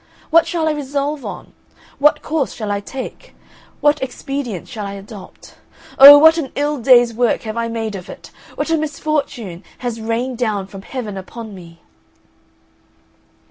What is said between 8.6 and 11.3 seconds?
a misfortune has rained down from heaven